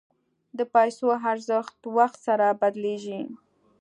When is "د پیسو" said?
0.57-1.07